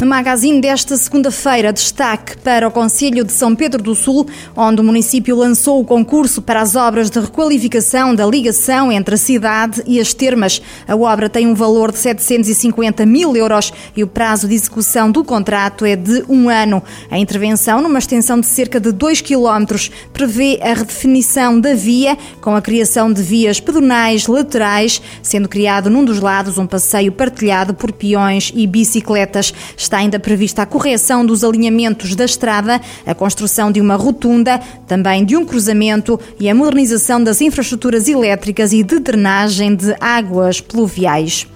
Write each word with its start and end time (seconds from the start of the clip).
No 0.00 0.08
magazine 0.08 0.60
desta 0.60 0.96
segunda-feira, 0.96 1.72
destaque 1.72 2.36
para 2.38 2.66
o 2.66 2.70
Conselho 2.70 3.24
de 3.24 3.32
São 3.32 3.54
Pedro 3.54 3.80
do 3.80 3.94
Sul, 3.94 4.26
onde 4.56 4.80
o 4.80 4.84
município 4.84 5.36
lançou 5.36 5.80
o 5.80 5.84
concurso 5.84 6.42
para 6.42 6.60
as 6.60 6.74
obras 6.74 7.08
de 7.10 7.20
requalificação 7.20 8.12
da 8.12 8.26
ligação 8.26 8.90
entre 8.90 9.14
a 9.14 9.18
cidade 9.18 9.82
e 9.86 10.00
as 10.00 10.12
termas. 10.12 10.60
A 10.86 10.96
obra 10.96 11.30
tem 11.30 11.46
um 11.46 11.54
valor 11.54 11.92
de 11.92 11.98
750 11.98 13.06
mil 13.06 13.36
euros 13.36 13.72
e 13.96 14.02
o 14.02 14.08
prazo 14.08 14.48
de 14.48 14.54
execução 14.56 15.12
do 15.12 15.22
contrato 15.22 15.84
é 15.84 15.94
de 15.94 16.24
um 16.28 16.48
ano. 16.48 16.82
A 17.08 17.16
intervenção, 17.16 17.80
numa 17.80 18.00
extensão 18.00 18.40
de 18.40 18.46
cerca 18.46 18.80
de 18.80 18.90
2 18.90 19.20
quilómetros, 19.20 19.92
prevê 20.12 20.58
a 20.60 20.74
redefinição 20.74 21.58
da 21.58 21.72
via, 21.72 22.18
com 22.40 22.56
a 22.56 22.60
criação 22.60 23.12
de 23.12 23.22
vias 23.22 23.60
pedonais 23.60 24.26
laterais, 24.26 25.00
sendo 25.22 25.48
criado 25.48 25.88
num 25.88 26.04
dos 26.04 26.18
lados 26.18 26.58
um 26.58 26.66
passeio 26.66 27.12
partilhado 27.12 27.72
por 27.72 27.92
peões 27.92 28.52
e 28.54 28.66
bicicletas. 28.66 29.54
Está 29.84 29.98
ainda 29.98 30.18
prevista 30.18 30.62
a 30.62 30.66
correção 30.66 31.26
dos 31.26 31.44
alinhamentos 31.44 32.16
da 32.16 32.24
estrada, 32.24 32.80
a 33.04 33.14
construção 33.14 33.70
de 33.70 33.82
uma 33.82 33.96
rotunda, 33.96 34.58
também 34.88 35.26
de 35.26 35.36
um 35.36 35.44
cruzamento 35.44 36.18
e 36.40 36.48
a 36.48 36.54
modernização 36.54 37.22
das 37.22 37.42
infraestruturas 37.42 38.08
elétricas 38.08 38.72
e 38.72 38.82
de 38.82 38.98
drenagem 38.98 39.76
de 39.76 39.94
águas 40.00 40.58
pluviais. 40.58 41.46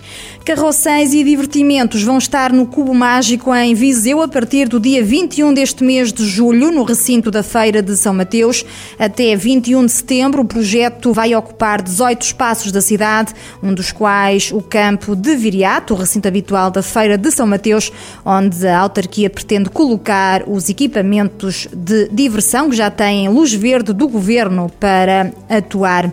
Carrosséis 0.44 1.12
e 1.12 1.22
divertimentos 1.22 2.02
vão 2.02 2.16
estar 2.16 2.54
no 2.54 2.64
Cubo 2.64 2.94
Mágico 2.94 3.54
em 3.54 3.74
Viseu 3.74 4.22
a 4.22 4.28
partir 4.28 4.66
do 4.66 4.80
dia 4.80 5.04
21 5.04 5.52
deste 5.52 5.84
mês 5.84 6.10
de 6.10 6.24
julho, 6.26 6.70
no 6.70 6.84
recinto 6.84 7.30
da 7.30 7.42
Feira 7.42 7.82
de 7.82 7.94
São 7.94 8.14
Mateus. 8.14 8.64
Até 8.98 9.36
21 9.36 9.84
de 9.84 9.92
setembro, 9.92 10.40
o 10.40 10.46
projeto 10.46 11.12
vai 11.12 11.34
ocupar 11.34 11.82
18 11.82 12.22
espaços 12.22 12.72
da 12.72 12.80
cidade, 12.80 13.34
um 13.62 13.74
dos 13.74 13.92
quais 13.92 14.50
o 14.50 14.62
campo 14.62 15.14
de 15.14 15.36
Viriato, 15.36 15.92
o 15.92 15.96
recinto 15.98 16.26
habitual 16.26 16.70
da 16.70 16.82
Feira 16.82 17.18
de 17.18 17.30
São 17.30 17.46
Mateus, 17.46 17.92
onde 18.30 18.68
a 18.68 18.78
autarquia 18.78 19.30
pretende 19.30 19.70
colocar 19.70 20.44
os 20.46 20.68
equipamentos 20.68 21.66
de 21.72 22.10
diversão 22.12 22.68
que 22.68 22.76
já 22.76 22.90
têm 22.90 23.26
luz 23.26 23.54
verde 23.54 23.94
do 23.94 24.06
governo 24.06 24.70
para 24.78 25.32
atuar. 25.48 26.12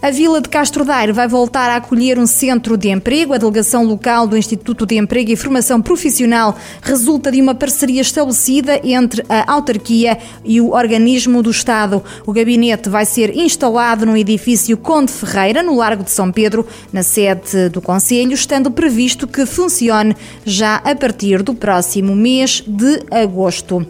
A 0.00 0.10
Vila 0.12 0.40
de 0.40 0.48
Castro 0.48 0.84
Daire 0.84 1.10
vai 1.10 1.26
voltar 1.26 1.68
a 1.68 1.76
acolher 1.76 2.20
um 2.20 2.26
centro 2.26 2.76
de 2.76 2.88
emprego. 2.88 3.32
A 3.32 3.38
delegação 3.38 3.82
local 3.82 4.28
do 4.28 4.36
Instituto 4.36 4.86
de 4.86 4.96
Emprego 4.96 5.32
e 5.32 5.36
Formação 5.36 5.82
Profissional 5.82 6.56
resulta 6.80 7.32
de 7.32 7.42
uma 7.42 7.52
parceria 7.52 8.00
estabelecida 8.00 8.80
entre 8.84 9.24
a 9.28 9.52
autarquia 9.52 10.16
e 10.44 10.60
o 10.60 10.70
organismo 10.70 11.42
do 11.42 11.50
Estado. 11.50 12.00
O 12.24 12.32
gabinete 12.32 12.88
vai 12.88 13.04
ser 13.04 13.36
instalado 13.36 14.06
no 14.06 14.16
edifício 14.16 14.76
Conde 14.76 15.10
Ferreira, 15.10 15.64
no 15.64 15.74
Largo 15.74 16.04
de 16.04 16.12
São 16.12 16.30
Pedro, 16.30 16.64
na 16.92 17.02
sede 17.02 17.68
do 17.70 17.82
Conselho, 17.82 18.34
estando 18.34 18.70
previsto 18.70 19.26
que 19.26 19.44
funcione 19.44 20.14
já 20.44 20.76
a 20.76 20.94
partir 20.94 21.42
do 21.42 21.55
próximo 21.56 22.14
mês 22.14 22.62
de 22.66 23.02
agosto. 23.10 23.86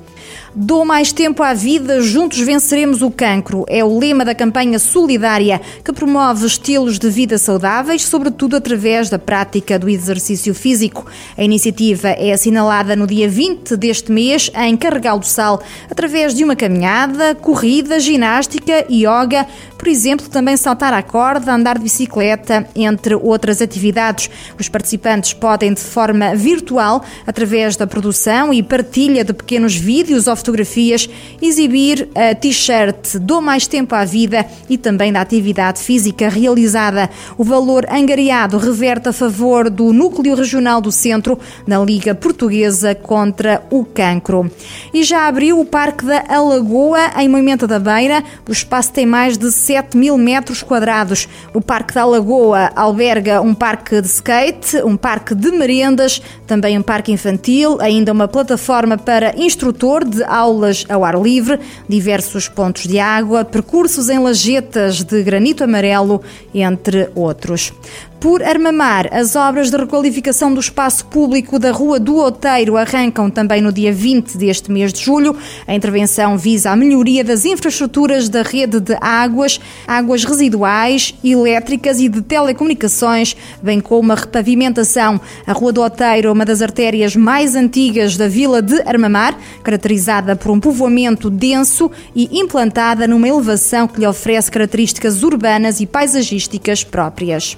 Dou 0.54 0.84
mais 0.84 1.12
tempo 1.12 1.42
à 1.42 1.52
vida, 1.52 2.00
juntos 2.00 2.40
venceremos 2.40 3.02
o 3.02 3.10
cancro. 3.10 3.64
É 3.68 3.84
o 3.84 3.98
lema 3.98 4.24
da 4.24 4.34
campanha 4.34 4.78
solidária 4.78 5.60
que 5.84 5.92
promove 5.92 6.46
estilos 6.46 6.98
de 6.98 7.10
vida 7.10 7.36
saudáveis, 7.38 8.02
sobretudo 8.04 8.56
através 8.56 9.10
da 9.10 9.18
prática 9.18 9.78
do 9.78 9.88
exercício 9.88 10.54
físico. 10.54 11.06
A 11.36 11.42
iniciativa 11.42 12.08
é 12.08 12.32
assinalada 12.32 12.96
no 12.96 13.06
dia 13.06 13.28
20 13.28 13.76
deste 13.76 14.10
mês 14.10 14.50
em 14.54 14.76
Carregal 14.76 15.18
do 15.18 15.26
Sal, 15.26 15.62
através 15.90 16.34
de 16.34 16.42
uma 16.42 16.56
caminhada, 16.56 17.34
corrida, 17.34 18.00
ginástica, 18.00 18.86
yoga, 18.90 19.46
por 19.76 19.88
exemplo, 19.88 20.28
também 20.28 20.56
saltar 20.56 20.92
à 20.94 21.02
corda, 21.02 21.52
andar 21.52 21.76
de 21.76 21.84
bicicleta, 21.84 22.66
entre 22.74 23.14
outras 23.14 23.60
atividades. 23.60 24.30
Os 24.58 24.68
participantes 24.68 25.32
podem, 25.32 25.72
de 25.74 25.80
forma 25.80 26.34
virtual, 26.34 27.04
através 27.26 27.76
da 27.76 27.86
produção 27.86 28.52
e 28.52 28.62
partilha 28.62 29.22
de 29.22 29.32
pequenos 29.32 29.76
vídeos 29.76 30.25
ou 30.26 30.36
fotografias, 30.36 31.08
exibir 31.40 32.08
a 32.14 32.34
t-shirt 32.34 33.16
Dou 33.20 33.40
Mais 33.40 33.66
Tempo 33.66 33.94
à 33.94 34.04
Vida 34.04 34.46
e 34.68 34.76
também 34.76 35.12
da 35.12 35.20
atividade 35.20 35.80
física 35.80 36.28
realizada. 36.28 37.10
O 37.36 37.44
valor 37.44 37.86
angariado 37.90 38.58
reverte 38.58 39.08
a 39.08 39.12
favor 39.12 39.70
do 39.70 39.92
Núcleo 39.92 40.34
Regional 40.34 40.80
do 40.80 40.92
Centro 40.92 41.38
na 41.66 41.78
Liga 41.78 42.14
Portuguesa 42.14 42.94
contra 42.94 43.62
o 43.70 43.84
Cancro. 43.84 44.50
E 44.92 45.02
já 45.02 45.26
abriu 45.26 45.60
o 45.60 45.64
Parque 45.64 46.04
da 46.04 46.24
Alagoa, 46.28 47.12
em 47.18 47.28
Moimenta 47.28 47.66
da 47.66 47.78
Beira. 47.78 48.22
O 48.48 48.52
espaço 48.52 48.92
tem 48.92 49.06
mais 49.06 49.36
de 49.36 49.50
7 49.50 49.96
mil 49.96 50.16
metros 50.18 50.62
quadrados. 50.62 51.28
O 51.54 51.60
Parque 51.60 51.94
da 51.94 52.02
Alagoa 52.02 52.70
alberga 52.74 53.40
um 53.40 53.54
parque 53.54 54.00
de 54.00 54.08
skate, 54.08 54.82
um 54.84 54.96
parque 54.96 55.34
de 55.34 55.50
merendas, 55.50 56.22
também 56.46 56.78
um 56.78 56.82
parque 56.82 57.12
infantil, 57.12 57.78
ainda 57.80 58.12
uma 58.12 58.28
plataforma 58.28 58.96
para 58.96 59.34
instrutor 59.36 60.04
de 60.16 60.24
aulas 60.24 60.84
ao 60.88 61.04
ar 61.04 61.20
livre, 61.20 61.58
diversos 61.88 62.48
pontos 62.48 62.86
de 62.86 62.98
água, 62.98 63.44
percursos 63.44 64.08
em 64.08 64.18
lajetas 64.18 65.02
de 65.02 65.22
granito 65.22 65.64
amarelo, 65.64 66.22
entre 66.54 67.08
outros. 67.14 67.72
Por 68.20 68.42
Armamar, 68.42 69.08
as 69.12 69.36
obras 69.36 69.70
de 69.70 69.76
requalificação 69.76 70.52
do 70.52 70.58
espaço 70.58 71.04
público 71.04 71.58
da 71.58 71.70
Rua 71.70 72.00
do 72.00 72.16
Outeiro 72.16 72.76
arrancam 72.76 73.28
também 73.28 73.60
no 73.60 73.70
dia 73.70 73.92
20 73.92 74.38
deste 74.38 74.72
mês 74.72 74.90
de 74.92 75.04
julho. 75.04 75.36
A 75.66 75.74
intervenção 75.74 76.38
visa 76.38 76.70
a 76.70 76.76
melhoria 76.76 77.22
das 77.22 77.44
infraestruturas 77.44 78.30
da 78.30 78.42
rede 78.42 78.80
de 78.80 78.96
águas, 79.02 79.60
águas 79.86 80.24
residuais, 80.24 81.14
elétricas 81.22 82.00
e 82.00 82.08
de 82.08 82.22
telecomunicações, 82.22 83.36
bem 83.62 83.80
como 83.80 84.10
a 84.12 84.16
repavimentação. 84.16 85.20
A 85.46 85.52
Rua 85.52 85.72
do 85.72 85.82
Outeiro 85.82 86.28
é 86.28 86.32
uma 86.32 86.46
das 86.46 86.62
artérias 86.62 87.14
mais 87.14 87.54
antigas 87.54 88.16
da 88.16 88.26
vila 88.26 88.62
de 88.62 88.80
Armamar, 88.88 89.38
caracterizada 89.62 90.34
por 90.34 90.50
um 90.50 90.58
povoamento 90.58 91.28
denso 91.28 91.90
e 92.14 92.40
implantada 92.40 93.06
numa 93.06 93.28
elevação 93.28 93.86
que 93.86 94.00
lhe 94.00 94.06
oferece 94.06 94.50
características 94.50 95.22
urbanas 95.22 95.80
e 95.80 95.86
paisagísticas 95.86 96.82
próprias. 96.82 97.56